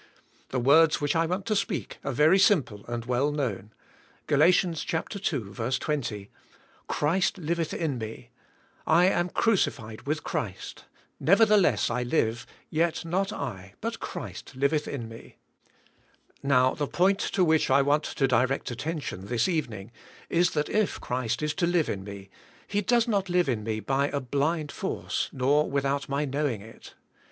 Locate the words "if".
20.67-20.99